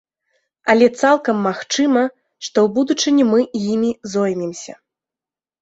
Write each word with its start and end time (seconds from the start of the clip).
Але 0.73 0.87
цалкам 1.01 1.37
магчыма, 1.49 2.03
што 2.47 2.57
ў 2.65 2.67
будучыні 2.79 3.23
мы 3.33 3.39
імі 3.71 3.91
зоймемся. 4.15 4.73